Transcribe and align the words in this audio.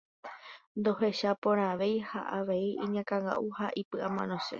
Ndohechaporãvei 0.79 1.95
ha 2.09 2.21
avei 2.37 2.67
iñakãnga'u 2.85 3.45
ha 3.57 3.67
ipy'amanose. 3.81 4.49